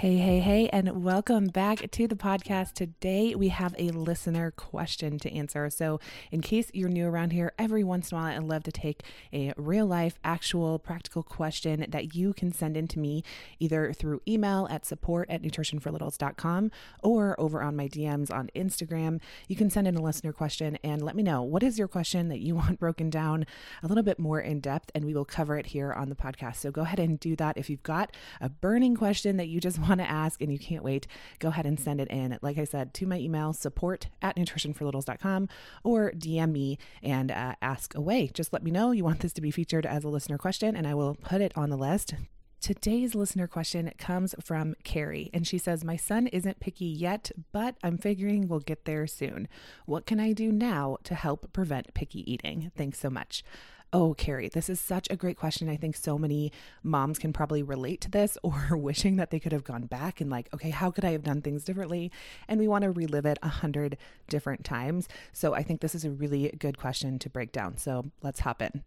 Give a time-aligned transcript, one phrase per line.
[0.00, 2.74] Hey, hey, hey, and welcome back to the podcast.
[2.74, 5.70] Today we have a listener question to answer.
[5.70, 8.70] So, in case you're new around here, every once in a while I love to
[8.72, 13.24] take a real life, actual, practical question that you can send in to me
[13.58, 16.70] either through email at support at nutritionforlittles.com
[17.02, 19.18] or over on my DMs on Instagram.
[19.48, 22.28] You can send in a listener question and let me know what is your question
[22.28, 23.46] that you want broken down
[23.82, 26.56] a little bit more in depth, and we will cover it here on the podcast.
[26.56, 27.56] So, go ahead and do that.
[27.56, 30.84] If you've got a burning question that you just want to ask and you can't
[30.84, 31.06] wait,
[31.38, 32.38] go ahead and send it in.
[32.42, 35.48] Like I said, to my email, support at nutritionforlittles.com
[35.84, 38.30] or DM me and uh, ask away.
[38.32, 40.86] Just let me know you want this to be featured as a listener question and
[40.86, 42.14] I will put it on the list.
[42.60, 47.76] Today's listener question comes from Carrie, and she says, My son isn't picky yet, but
[47.84, 49.46] I'm figuring we'll get there soon.
[49.84, 52.72] What can I do now to help prevent picky eating?
[52.76, 53.44] Thanks so much.
[53.92, 55.68] Oh, Carrie, this is such a great question.
[55.68, 59.52] I think so many moms can probably relate to this or wishing that they could
[59.52, 62.10] have gone back and, like, okay, how could I have done things differently?
[62.48, 63.96] And we want to relive it a hundred
[64.28, 65.08] different times.
[65.32, 67.76] So I think this is a really good question to break down.
[67.76, 68.82] So let's hop in.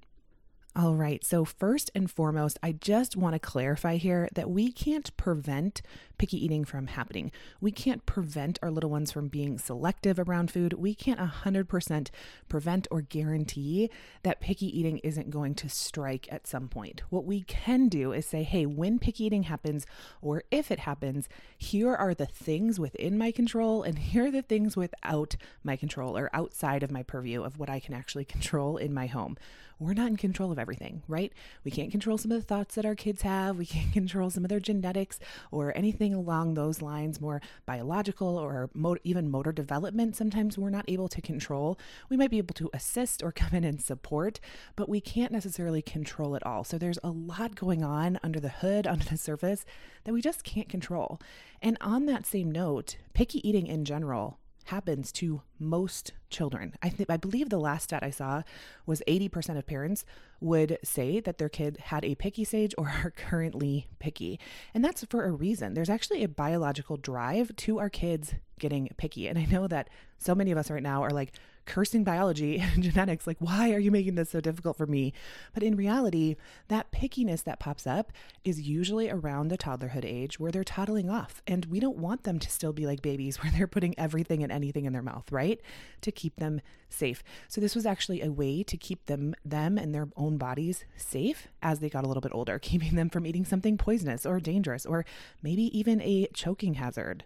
[0.76, 1.26] All right.
[1.26, 5.82] So, first and foremost, I just want to clarify here that we can't prevent
[6.20, 7.32] picky eating from happening.
[7.60, 10.74] We can't prevent our little ones from being selective around food.
[10.74, 12.10] We can't 100%
[12.48, 13.90] prevent or guarantee
[14.22, 17.02] that picky eating isn't going to strike at some point.
[17.10, 19.88] What we can do is say, hey, when picky eating happens,
[20.22, 24.42] or if it happens, here are the things within my control, and here are the
[24.42, 28.78] things without my control or outside of my purview of what I can actually control
[28.78, 29.38] in my home
[29.80, 31.32] we're not in control of everything, right?
[31.64, 33.58] We can't control some of the thoughts that our kids have.
[33.58, 35.20] We can't control some of their genetics
[35.52, 38.70] or anything along those lines, more biological or
[39.04, 40.16] even motor development.
[40.16, 41.78] Sometimes we're not able to control.
[42.10, 44.40] We might be able to assist or come in and support,
[44.76, 46.64] but we can't necessarily control it all.
[46.64, 49.66] So there's a lot going on under the hood, under the surface
[50.04, 51.20] that we just can't control.
[51.62, 56.76] And on that same note, picky eating in general happens to most children.
[56.84, 58.44] I think I believe the last stat I saw
[58.86, 60.06] was 80% of parents
[60.40, 64.40] would say that their kid had a picky stage or are currently picky.
[64.74, 65.74] And that's for a reason.
[65.74, 69.28] There's actually a biological drive to our kids getting picky.
[69.28, 71.34] And I know that so many of us right now are like,
[71.70, 75.14] cursing biology and genetics, like, why are you making this so difficult for me?
[75.54, 76.36] But in reality,
[76.68, 78.12] that pickiness that pops up
[78.44, 81.42] is usually around the toddlerhood age where they're toddling off.
[81.48, 84.52] And we don't want them to still be like babies where they're putting everything and
[84.52, 85.62] anything in their mouth, right?
[86.02, 86.60] To keep them
[86.90, 87.24] safe.
[87.48, 91.48] So this was actually a way to keep them them and their own bodies safe
[91.62, 94.86] as they got a little bit older, keeping them from eating something poisonous or dangerous
[94.86, 95.06] or
[95.44, 97.26] maybe even a choking hazard.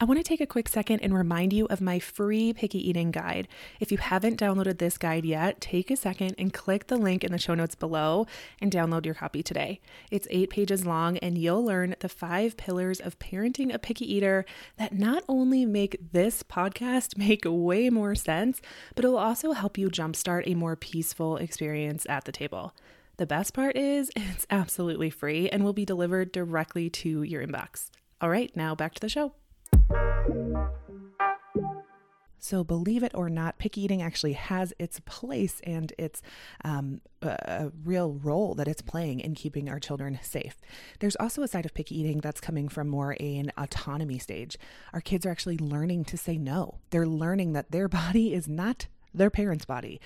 [0.00, 3.12] I want to take a quick second and remind you of my free picky eating
[3.12, 3.46] guide.
[3.78, 7.30] If you haven't downloaded this guide yet, take a second and click the link in
[7.30, 8.26] the show notes below
[8.60, 9.80] and download your copy today.
[10.10, 14.44] It's eight pages long, and you'll learn the five pillars of parenting a picky eater
[14.78, 18.60] that not only make this podcast make way more sense,
[18.96, 22.74] but it will also help you jumpstart a more peaceful experience at the table.
[23.16, 27.90] The best part is it's absolutely free and will be delivered directly to your inbox.
[28.20, 29.34] All right, now back to the show.
[32.44, 36.20] So, believe it or not, picky eating actually has its place and its
[36.62, 40.56] um, a, real role that it's playing in keeping our children safe.
[41.00, 44.58] There's also a side of picky eating that's coming from more an autonomy stage.
[44.92, 46.80] Our kids are actually learning to say no.
[46.90, 49.98] They're learning that their body is not their parents' body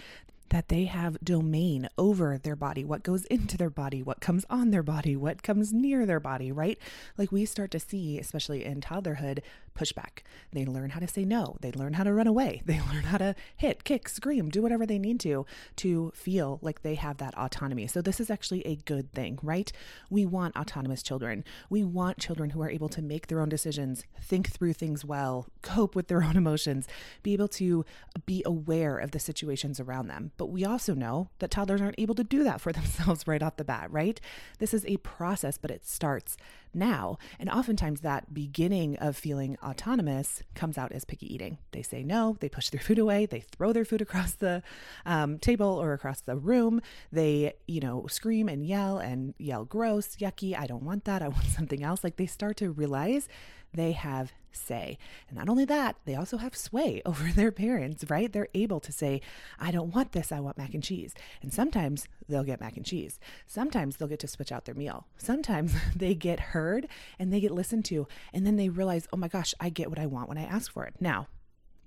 [0.51, 4.71] that they have domain over their body, what goes into their body, what comes on
[4.71, 6.79] their body, what comes near their body, right?
[7.17, 9.41] Like we start to see, especially in toddlerhood,
[9.79, 10.23] pushback.
[10.53, 11.57] They learn how to say no.
[11.61, 12.63] They learn how to run away.
[12.69, 15.47] They learn how to hit, kick, scream, do whatever they need to
[15.77, 17.87] to feel like they have that autonomy.
[17.87, 19.73] So, this is actually a good thing, right?
[20.11, 21.45] We want autonomous children.
[21.71, 25.47] We want children who are able to make their own decisions, think through things well,
[25.63, 26.87] cope with their own emotions,
[27.23, 27.87] be able to
[28.27, 30.33] be aware of the situations around them.
[30.39, 33.57] But we also know that toddlers aren't able to do that for themselves right off
[33.59, 34.19] the bat, right?
[34.59, 36.39] This is a process, but it starts
[36.73, 37.19] now.
[37.39, 41.59] And oftentimes that beginning of feeling autonomous comes out as picky eating.
[41.73, 44.63] They say no, they push their food away, they throw their food across the
[45.05, 46.81] um, table or across the room.
[47.13, 51.29] They, you know, scream and yell and yell gross, yucky, I don't want that, I
[51.29, 52.05] want something else.
[52.05, 53.29] Like they start to realize
[53.73, 54.99] they have say.
[55.29, 58.33] And not only that, they also have sway over their parents, right?
[58.33, 59.21] They're able to say,
[59.59, 61.15] I don't want this, I want mac and cheese.
[61.43, 63.19] And sometimes they'll get mac and cheese.
[63.47, 65.07] Sometimes they'll get to switch out their meal.
[65.17, 66.89] Sometimes they get heard
[67.19, 68.07] and they get listened to.
[68.33, 70.73] And then they realize, oh my gosh, I get what I want when I ask
[70.73, 70.95] for it.
[71.01, 71.29] Now,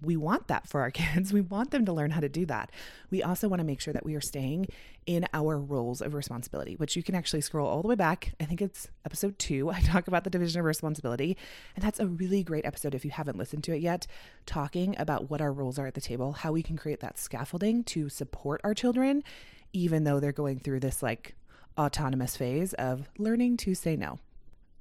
[0.01, 1.31] we want that for our kids.
[1.31, 2.71] We want them to learn how to do that.
[3.09, 4.67] We also want to make sure that we are staying
[5.05, 8.33] in our roles of responsibility, which you can actually scroll all the way back.
[8.39, 9.69] I think it's episode two.
[9.71, 11.37] I talk about the division of responsibility.
[11.75, 14.07] And that's a really great episode if you haven't listened to it yet,
[14.45, 17.83] talking about what our roles are at the table, how we can create that scaffolding
[17.85, 19.23] to support our children,
[19.73, 21.35] even though they're going through this like
[21.77, 24.19] autonomous phase of learning to say no.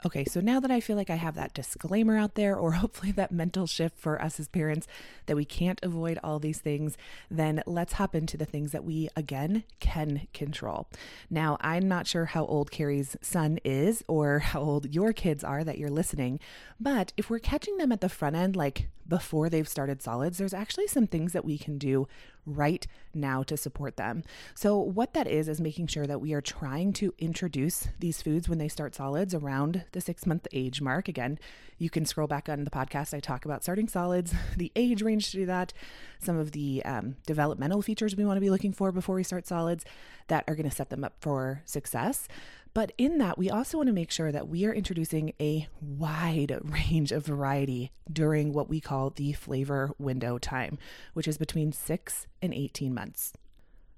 [0.04, 3.12] Okay, so now that I feel like I have that disclaimer out there, or hopefully
[3.12, 4.86] that mental shift for us as parents
[5.26, 6.96] that we can't avoid all these things,
[7.30, 10.88] then let's hop into the things that we, again, can control.
[11.28, 15.64] Now, I'm not sure how old Carrie's son is or how old your kids are
[15.64, 16.40] that you're listening,
[16.78, 20.54] but if we're catching them at the front end, like before they've started solids, there's
[20.54, 22.08] actually some things that we can do
[22.46, 24.22] right now to support them.
[24.54, 28.48] So, what that is, is making sure that we are trying to introduce these foods
[28.48, 31.08] when they start solids around the six month age mark.
[31.08, 31.38] Again,
[31.76, 33.12] you can scroll back on the podcast.
[33.12, 35.72] I talk about starting solids, the age range to do that,
[36.20, 39.46] some of the um, developmental features we want to be looking for before we start
[39.46, 39.84] solids
[40.28, 42.28] that are going to set them up for success.
[42.72, 46.56] But in that, we also want to make sure that we are introducing a wide
[46.62, 50.78] range of variety during what we call the flavor window time,
[51.14, 53.32] which is between six and 18 months.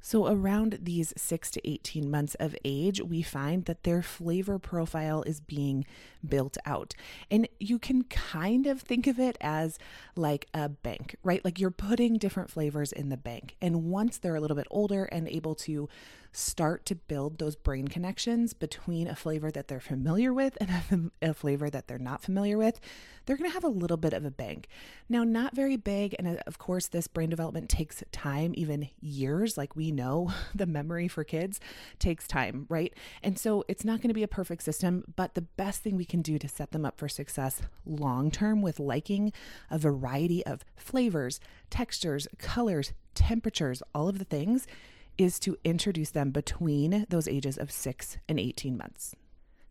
[0.05, 5.23] So, around these six to 18 months of age, we find that their flavor profile
[5.23, 5.87] is being
[6.29, 6.95] built out.
[7.31, 9.79] And you can kind of think of it as
[10.17, 11.45] like a bank, right?
[11.45, 13.55] Like you're putting different flavors in the bank.
[13.63, 15.89] And once they're a little bit older and able to
[16.33, 21.31] start to build those brain connections between a flavor that they're familiar with and a,
[21.31, 22.81] a flavor that they're not familiar with,
[23.27, 24.67] they're going to have a little bit of a bank.
[25.09, 26.17] Now, not very big.
[26.19, 29.59] And uh, of course, this brain development takes time, even years.
[29.59, 31.61] Like we know, the memory for kids
[31.99, 32.95] takes time, right?
[33.23, 36.05] And so it's not going to be a perfect system, but the best thing we
[36.05, 39.33] can do to set them up for success long term with liking
[39.71, 44.67] a variety of flavors, textures, colors, temperatures, all of the things
[45.19, 49.15] is to introduce them between those ages of 6 and 18 months.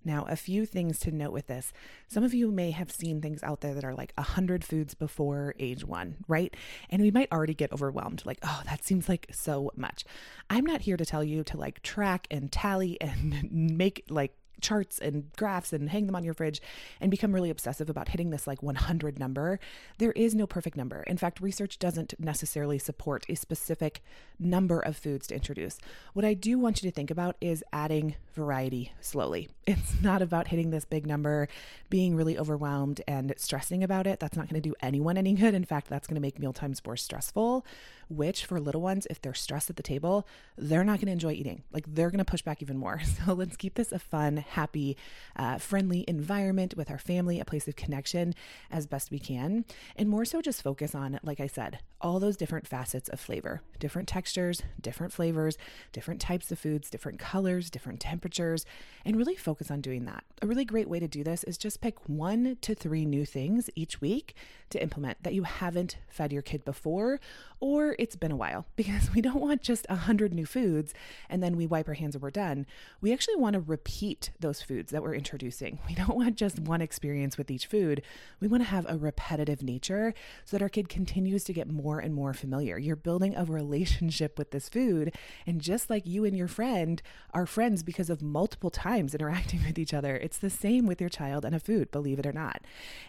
[0.03, 1.71] Now, a few things to note with this.
[2.07, 5.53] Some of you may have seen things out there that are like 100 foods before
[5.59, 6.55] age one, right?
[6.89, 10.03] And we might already get overwhelmed, like, oh, that seems like so much.
[10.49, 14.99] I'm not here to tell you to like track and tally and make like charts
[14.99, 16.61] and graphs and hang them on your fridge
[16.99, 19.59] and become really obsessive about hitting this like 100 number.
[19.97, 21.03] There is no perfect number.
[21.03, 24.01] In fact, research doesn't necessarily support a specific
[24.39, 25.77] number of foods to introduce.
[26.13, 29.49] What I do want you to think about is adding variety slowly.
[29.71, 31.47] It's not about hitting this big number,
[31.89, 34.19] being really overwhelmed and stressing about it.
[34.19, 35.53] That's not going to do anyone any good.
[35.53, 37.63] In fact, that's going to make meal times more stressful
[38.11, 40.27] which for little ones, if they're stressed at the table,
[40.57, 41.63] they're not going to enjoy eating.
[41.71, 43.01] Like they're going to push back even more.
[43.25, 44.97] So let's keep this a fun, happy,
[45.35, 48.33] uh, friendly environment with our family, a place of connection
[48.69, 49.65] as best we can.
[49.95, 53.61] And more so just focus on, like I said, all those different facets of flavor,
[53.79, 55.57] different textures, different flavors,
[55.91, 58.65] different types of foods, different colors, different temperatures,
[59.05, 60.23] and really focus on doing that.
[60.41, 63.69] A really great way to do this is just pick one to three new things
[63.75, 64.35] each week
[64.71, 67.19] to implement that you haven't fed your kid before
[67.59, 70.93] or it's been a while because we don't want just a hundred new foods
[71.29, 72.65] and then we wipe our hands and we're done.
[72.99, 75.79] We actually want to repeat those foods that we're introducing.
[75.91, 78.01] We don't want just one experience with each food.
[78.39, 80.13] We want to have a repetitive nature
[80.45, 82.77] so that our kid continues to get more and more familiar.
[82.77, 85.13] You're building a relationship with this food.
[85.45, 87.01] And just like you and your friend
[87.33, 91.09] are friends because of multiple times interacting with each other, it's the same with your
[91.09, 92.61] child and a food, believe it or not.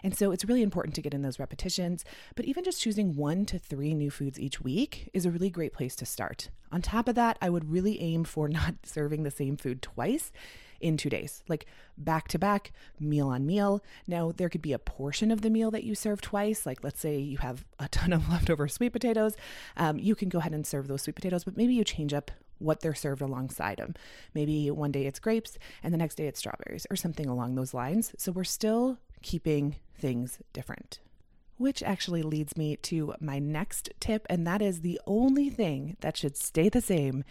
[0.03, 1.52] And so it's really important to get in those repetitions,
[2.35, 5.73] but even just choosing one to three new foods each week is a really great
[5.73, 6.49] place to start.
[6.71, 10.31] On top of that, I would really aim for not serving the same food twice
[10.83, 11.65] in two days, like
[11.97, 13.81] back to back, meal on meal.
[14.05, 16.65] Now, there could be a portion of the meal that you serve twice.
[16.65, 19.35] Like, let's say you have a ton of leftover sweet potatoes.
[19.77, 22.31] Um, you can go ahead and serve those sweet potatoes, but maybe you change up
[22.59, 23.95] what they're served alongside them.
[24.33, 27.73] Maybe one day it's grapes and the next day it's strawberries or something along those
[27.73, 28.13] lines.
[28.17, 30.99] So we're still keeping things different.
[31.63, 36.17] Which actually leads me to my next tip, and that is the only thing that
[36.17, 37.23] should stay the same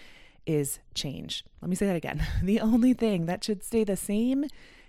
[0.46, 1.44] is change.
[1.60, 2.26] Let me say that again.
[2.42, 4.46] The only thing that should stay the same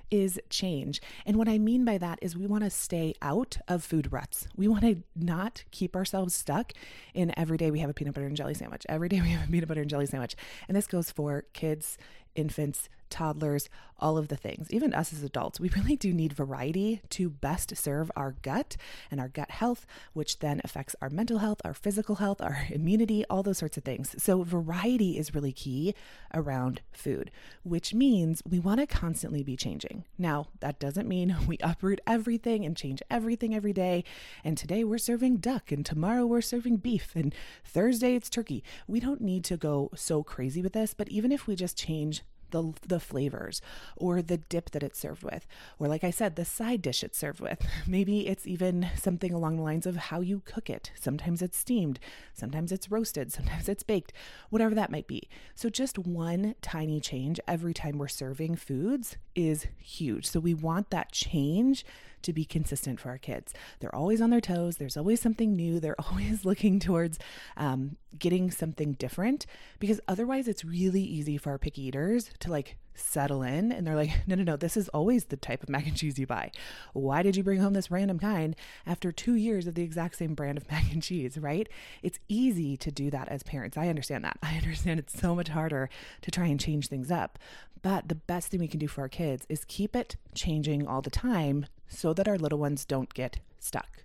[0.09, 1.01] is change.
[1.25, 4.47] And what I mean by that is we want to stay out of food ruts.
[4.55, 6.71] We want to not keep ourselves stuck
[7.13, 8.85] in every day we have a peanut butter and jelly sandwich.
[8.87, 10.37] Every day we have a peanut butter and jelly sandwich.
[10.69, 11.97] And this goes for kids
[12.35, 17.01] infants, toddlers, all of the things, even us as adults, we really do need variety
[17.09, 18.75] to best serve our gut
[19.09, 23.23] and our gut health, which then affects our mental health, our physical health, our immunity,
[23.29, 24.15] all those sorts of things.
[24.21, 25.93] So, variety is really key
[26.33, 27.31] around food,
[27.63, 30.03] which means we want to constantly be changing.
[30.17, 34.03] Now, that doesn't mean we uproot everything and change everything every day.
[34.43, 38.63] And today we're serving duck, and tomorrow we're serving beef, and Thursday it's turkey.
[38.87, 42.22] We don't need to go so crazy with this, but even if we just change
[42.53, 43.61] the, the flavors
[43.97, 45.45] or the dip that it's served with,
[45.77, 47.61] or like I said, the side dish it's served with.
[47.87, 50.91] Maybe it's even something along the lines of how you cook it.
[50.95, 51.99] Sometimes it's steamed,
[52.33, 54.13] sometimes it's roasted, sometimes it's baked,
[54.49, 55.27] whatever that might be.
[55.55, 60.27] So, just one tiny change every time we're serving foods is huge.
[60.27, 61.83] So, we want that change
[62.23, 63.53] to be consistent for our kids.
[63.79, 64.77] They're always on their toes.
[64.77, 65.79] There's always something new.
[65.79, 67.19] They're always looking towards
[67.57, 69.45] um, getting something different
[69.79, 73.95] because otherwise it's really easy for our picky eaters to like settle in and they're
[73.95, 76.51] like, no, no, no, this is always the type of mac and cheese you buy.
[76.93, 80.35] Why did you bring home this random kind after two years of the exact same
[80.35, 81.67] brand of mac and cheese, right?
[82.01, 83.77] It's easy to do that as parents.
[83.77, 84.37] I understand that.
[84.41, 85.89] I understand it's so much harder
[86.21, 87.39] to try and change things up.
[87.81, 91.01] But the best thing we can do for our kids is keep it changing all
[91.01, 94.03] the time so that our little ones don't get stuck.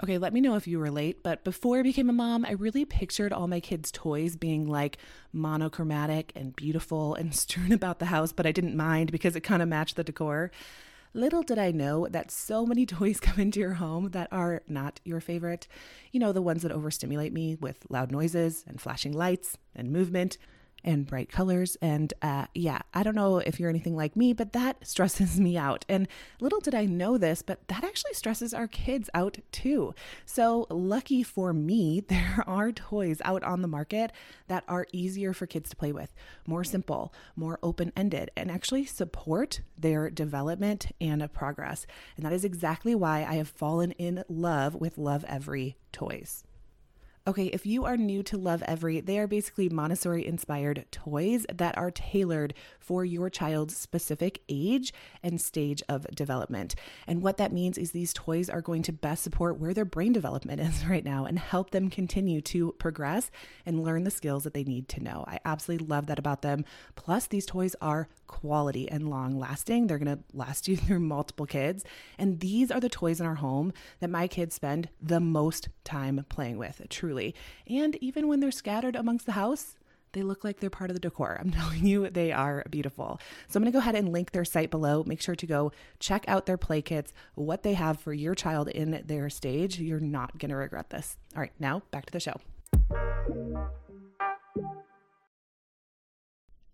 [0.00, 2.84] Okay, let me know if you relate, but before I became a mom, I really
[2.84, 4.96] pictured all my kids' toys being like
[5.32, 9.60] monochromatic and beautiful and strewn about the house, but I didn't mind because it kind
[9.60, 10.52] of matched the decor.
[11.14, 15.00] Little did I know that so many toys come into your home that are not
[15.04, 15.66] your favorite.
[16.12, 20.38] You know, the ones that overstimulate me with loud noises and flashing lights and movement
[20.84, 21.76] and bright colors.
[21.82, 25.56] And uh, yeah, I don't know if you're anything like me, but that stresses me
[25.56, 25.84] out.
[25.88, 26.08] And
[26.40, 29.94] little did I know this, but that actually stresses our kids out too.
[30.24, 34.12] So, lucky for me, there are toys out on the market
[34.48, 36.14] that are easier for kids to play with,
[36.46, 41.86] more simple, more open ended, and actually support their development and progress.
[42.16, 46.44] And that is exactly why I have fallen in love with Lovevery toys.
[47.28, 51.90] Okay, if you are new to Lovevery, they are basically Montessori inspired toys that are
[51.90, 56.74] tailored for your child's specific age and stage of development.
[57.06, 60.14] And what that means is these toys are going to best support where their brain
[60.14, 63.30] development is right now and help them continue to progress
[63.66, 65.26] and learn the skills that they need to know.
[65.28, 66.64] I absolutely love that about them.
[66.96, 69.86] Plus, these toys are quality and long lasting.
[69.86, 71.84] They're going to last you through multiple kids.
[72.16, 76.24] And these are the toys in our home that my kids spend the most time
[76.30, 77.17] playing with, truly
[77.66, 79.76] And even when they're scattered amongst the house,
[80.12, 81.36] they look like they're part of the decor.
[81.40, 83.20] I'm telling you, they are beautiful.
[83.48, 85.04] So I'm going to go ahead and link their site below.
[85.06, 88.68] Make sure to go check out their play kits, what they have for your child
[88.68, 89.78] in their stage.
[89.78, 91.16] You're not going to regret this.
[91.34, 92.40] All right, now back to the show.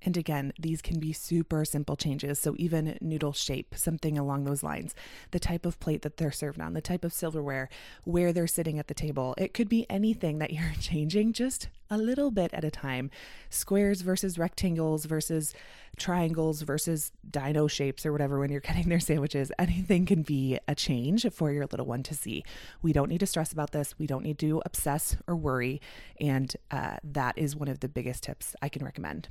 [0.05, 2.39] And again, these can be super simple changes.
[2.39, 4.95] So, even noodle shape, something along those lines,
[5.31, 7.71] the type of plate that they're served on, the type of silverware,
[8.05, 9.35] where they're sitting at the table.
[9.39, 13.11] It could be anything that you're changing just a little bit at a time.
[13.49, 15.55] Squares versus rectangles versus
[15.97, 19.51] triangles versus dino shapes or whatever when you're cutting their sandwiches.
[19.59, 22.45] Anything can be a change for your little one to see.
[22.83, 23.99] We don't need to stress about this.
[23.99, 25.81] We don't need to obsess or worry.
[26.21, 29.29] And uh, that is one of the biggest tips I can recommend.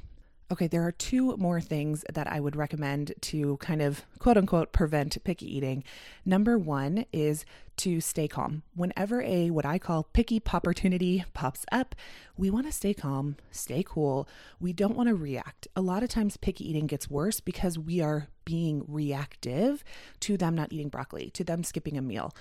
[0.54, 4.72] Okay, there are two more things that I would recommend to kind of quote unquote
[4.72, 5.84] prevent picky eating.
[6.26, 7.44] Number one is
[7.78, 8.62] to stay calm.
[8.76, 11.96] Whenever a what I call picky opportunity pops up,
[12.38, 14.28] we want to stay calm, stay cool.
[14.60, 15.68] We don't want to react.
[15.76, 19.84] A lot of times, picky eating gets worse because we are being reactive
[20.20, 22.32] to them not eating broccoli, to them skipping a meal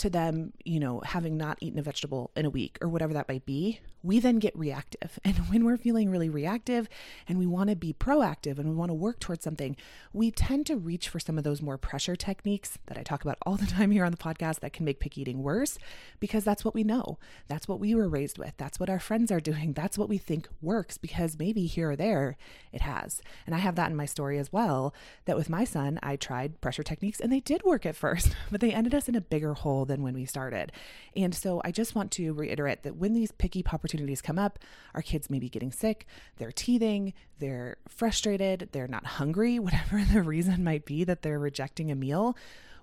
[0.00, 3.28] to them, you know, having not eaten a vegetable in a week or whatever that
[3.28, 5.18] might be, we then get reactive.
[5.30, 6.88] And when we're feeling really reactive
[7.28, 9.76] and we want to be proactive and we want to work towards something,
[10.12, 13.38] we tend to reach for some of those more pressure techniques that I talk about
[13.42, 15.78] all the time here on the podcast that can make picky eating worse
[16.18, 17.18] because that's what we know.
[17.48, 18.54] That's what we were raised with.
[18.56, 19.72] That's what our friends are doing.
[19.72, 22.36] That's what we think works because maybe here or there
[22.72, 23.20] it has.
[23.46, 24.94] And I have that in my story as well
[25.26, 28.60] that with my son, I tried pressure techniques and they did work at first, but
[28.60, 30.72] they ended us in a bigger hole than when we started.
[31.14, 34.58] And so I just want to reiterate that when these picky opportunities come up,
[34.94, 36.06] our kids may be getting sick,
[36.38, 41.90] they're teething, they're frustrated, they're not hungry, whatever the reason might be that they're rejecting
[41.90, 42.36] a meal,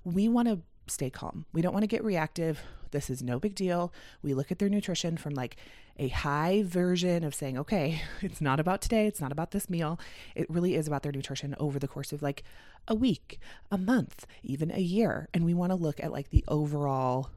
[0.04, 1.46] we want to stay calm.
[1.54, 2.62] We don't want to get reactive.
[2.92, 3.92] This is no big deal.
[4.22, 5.58] We look at their nutrition from like
[5.98, 10.00] a high version of saying, okay, it's not about today, it's not about this meal.
[10.36, 12.44] It really is about their nutrition over the course of like
[12.88, 13.40] a week,
[13.72, 15.28] a month, even a year.
[15.34, 17.30] And we want to look at like the overall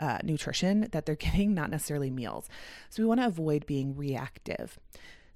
[0.00, 2.48] uh, nutrition that they're getting, not necessarily meals.
[2.90, 4.78] So we want to avoid being reactive.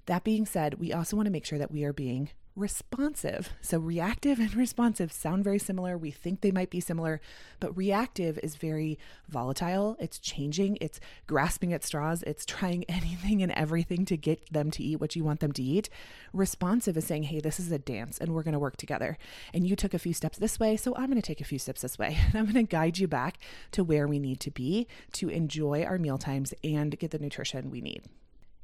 [0.07, 3.51] That being said, we also want to make sure that we are being responsive.
[3.61, 5.97] So, reactive and responsive sound very similar.
[5.97, 7.21] We think they might be similar,
[7.61, 8.99] but reactive is very
[9.29, 9.97] volatile.
[10.01, 14.83] It's changing, it's grasping at straws, it's trying anything and everything to get them to
[14.83, 15.89] eat what you want them to eat.
[16.33, 19.17] Responsive is saying, hey, this is a dance and we're going to work together.
[19.55, 21.59] And you took a few steps this way, so I'm going to take a few
[21.59, 22.19] steps this way.
[22.29, 23.39] And I'm going to guide you back
[23.73, 27.71] to where we need to be to enjoy our meal times and get the nutrition
[27.71, 28.03] we need.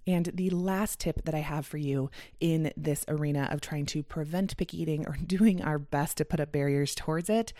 [0.06, 4.02] And the last tip that I have for you in this arena of trying to
[4.02, 7.52] prevent picky eating or doing our best to put up barriers towards it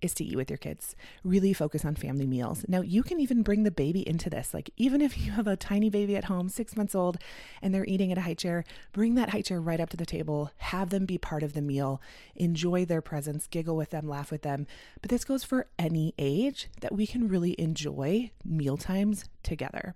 [0.00, 0.94] is to eat with your kids.
[1.24, 2.64] Really focus on family meals.
[2.68, 4.54] Now, you can even bring the baby into this.
[4.54, 7.18] Like, even if you have a tiny baby at home, six months old,
[7.60, 10.06] and they're eating at a high chair, bring that high chair right up to the
[10.06, 10.52] table.
[10.58, 12.00] Have them be part of the meal.
[12.36, 14.66] Enjoy their presence, giggle with them, laugh with them.
[15.00, 19.94] But this goes for any age that we can really enjoy meal times together.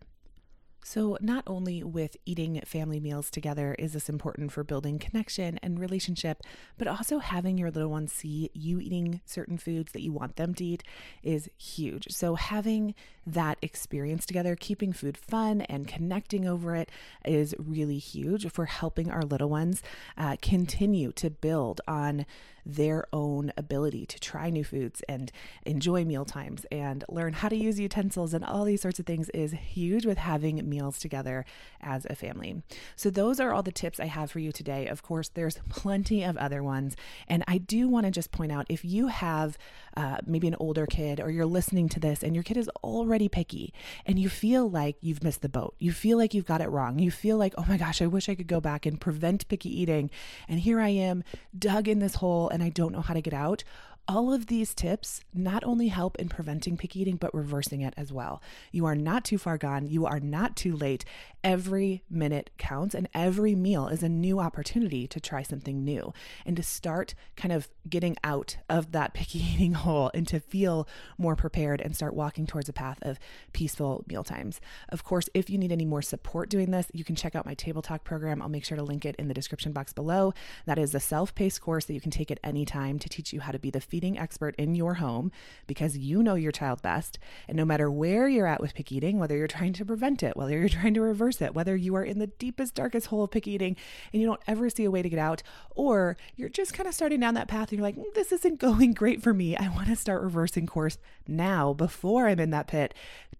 [0.85, 5.79] So, not only with eating family meals together is this important for building connection and
[5.79, 6.43] relationship,
[6.77, 10.55] but also having your little ones see you eating certain foods that you want them
[10.55, 10.83] to eat
[11.23, 12.09] is huge.
[12.11, 12.95] So, having
[13.27, 16.91] that experience together, keeping food fun and connecting over it
[17.25, 19.83] is really huge for helping our little ones
[20.17, 22.27] uh, continue to build on
[22.65, 25.33] their own ability to try new foods and
[25.67, 29.29] enjoy meal times and learn how to use utensils and all these sorts of things
[29.31, 31.45] is huge with having meals together
[31.81, 32.63] as a family.
[32.97, 34.87] So, those are all the tips I have for you today.
[34.87, 36.97] Of course, there's plenty of other ones.
[37.29, 39.59] And I do want to just point out if you have
[39.97, 43.12] uh, maybe an older kid or you're listening to this and your kid is already
[43.29, 43.73] picky
[44.07, 46.99] and you feel like you've missed the boat, you feel like you've got it wrong,
[46.99, 49.81] you feel like, oh my gosh, I wish I could go back and prevent picky
[49.81, 50.11] eating.
[50.49, 51.25] And here I am
[51.57, 53.65] dug in this hole and I don't know how to get out.
[54.09, 58.13] All of these tips not only help in preventing picky eating, but reversing it as
[58.13, 58.43] well.
[58.73, 59.87] You are not too far gone.
[59.87, 61.05] You are not too late.
[61.45, 66.13] Every minute counts, and every meal is a new opportunity to try something new
[66.45, 70.89] and to start kind of getting out of that picky eating hole and to feel
[71.17, 73.21] more prepared and start walking towards a path of
[73.53, 74.61] peaceful meal times.
[74.89, 77.55] Of course, if you need any more support doing this, you can check out my
[77.55, 78.43] Table Talk program.
[78.43, 80.35] I'll make sure to link it in the description box below.
[80.67, 83.33] That is a self paced course that you can take at any time to teach
[83.33, 85.31] you how to be the feeding expert in your home
[85.67, 87.19] because you know your child best.
[87.47, 90.35] And no matter where you're at with pick eating, whether you're trying to prevent it,
[90.35, 93.31] whether you're trying to reverse it, whether you are in the deepest, darkest hole of
[93.31, 93.77] pick eating
[94.11, 96.95] and you don't ever see a way to get out, or you're just kind of
[96.95, 99.55] starting down that path and you're like, mm, this isn't going great for me.
[99.59, 100.97] I want to start reversing course
[101.29, 102.95] now before I'm in that pit.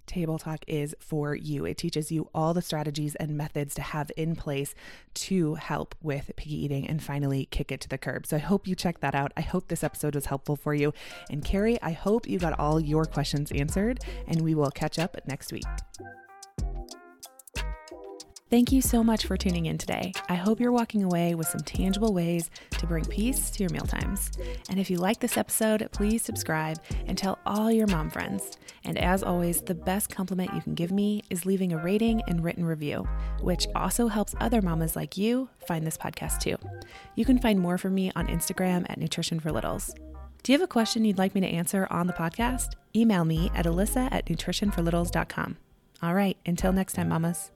[0.07, 1.65] Table Talk is for you.
[1.65, 4.75] It teaches you all the strategies and methods to have in place
[5.15, 8.27] to help with picky eating and finally kick it to the curb.
[8.27, 9.33] So I hope you check that out.
[9.37, 10.93] I hope this episode was helpful helpful for you.
[11.31, 15.17] And Carrie, I hope you got all your questions answered, and we will catch up
[15.27, 15.65] next week.
[18.51, 20.13] Thank you so much for tuning in today.
[20.29, 24.31] I hope you're walking away with some tangible ways to bring peace to your mealtimes.
[24.69, 26.77] And if you like this episode, please subscribe
[27.07, 28.59] and tell all your mom friends.
[28.85, 32.45] And as always, the best compliment you can give me is leaving a rating and
[32.45, 33.09] written review,
[33.41, 36.57] which also helps other mamas like you find this podcast too.
[37.17, 39.95] You can find more from me on Instagram at Nutrition for Littles.
[40.43, 42.75] Do you have a question you'd like me to answer on the podcast?
[42.97, 45.57] Email me at alyssa at nutritionforlittles.com.
[46.03, 47.53] All right, until next time, mamas.